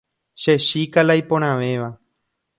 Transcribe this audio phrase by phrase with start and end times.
[0.41, 1.89] Che chíka la iporãvéva.